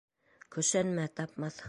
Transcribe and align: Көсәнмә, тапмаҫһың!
Көсәнмә, 0.55 1.07
тапмаҫһың! 1.21 1.59